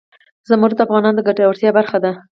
زمرد 0.49 0.73
د 0.77 0.81
افغانانو 0.85 1.17
د 1.17 1.21
ګټورتیا 1.27 1.69
برخه 1.77 1.97
ده. 2.03 2.11